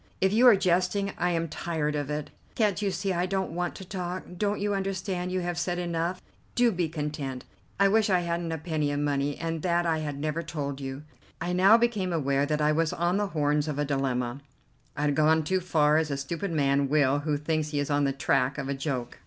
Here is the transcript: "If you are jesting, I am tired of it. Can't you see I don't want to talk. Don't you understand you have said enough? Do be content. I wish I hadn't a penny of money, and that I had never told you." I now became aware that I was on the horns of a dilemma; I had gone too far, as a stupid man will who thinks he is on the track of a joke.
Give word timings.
"If 0.19 0.33
you 0.33 0.47
are 0.47 0.55
jesting, 0.55 1.13
I 1.19 1.29
am 1.29 1.47
tired 1.47 1.95
of 1.95 2.09
it. 2.09 2.31
Can't 2.55 2.81
you 2.81 2.89
see 2.89 3.13
I 3.13 3.27
don't 3.27 3.51
want 3.51 3.75
to 3.75 3.85
talk. 3.85 4.23
Don't 4.35 4.59
you 4.59 4.73
understand 4.73 5.31
you 5.31 5.41
have 5.41 5.59
said 5.59 5.77
enough? 5.77 6.23
Do 6.55 6.71
be 6.71 6.89
content. 6.89 7.45
I 7.79 7.87
wish 7.87 8.09
I 8.09 8.21
hadn't 8.21 8.51
a 8.51 8.57
penny 8.57 8.91
of 8.91 8.99
money, 8.99 9.37
and 9.37 9.61
that 9.61 9.85
I 9.85 9.99
had 9.99 10.17
never 10.17 10.41
told 10.41 10.81
you." 10.81 11.03
I 11.39 11.53
now 11.53 11.77
became 11.77 12.11
aware 12.11 12.47
that 12.47 12.61
I 12.63 12.71
was 12.71 12.93
on 12.93 13.17
the 13.17 13.27
horns 13.27 13.67
of 13.67 13.77
a 13.77 13.85
dilemma; 13.85 14.41
I 14.97 15.03
had 15.03 15.13
gone 15.15 15.43
too 15.43 15.59
far, 15.59 15.97
as 15.97 16.09
a 16.09 16.17
stupid 16.17 16.49
man 16.51 16.89
will 16.89 17.19
who 17.19 17.37
thinks 17.37 17.67
he 17.69 17.77
is 17.79 17.91
on 17.91 18.03
the 18.03 18.11
track 18.11 18.57
of 18.57 18.67
a 18.67 18.73
joke. 18.73 19.19